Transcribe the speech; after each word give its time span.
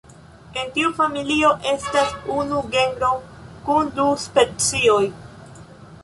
En 0.59 0.69
tiu 0.75 0.87
familio 0.99 1.49
estas 1.71 2.15
unu 2.35 2.61
genro 2.75 3.09
kun 3.67 3.91
du 3.99 4.07
specioj. 4.23 5.03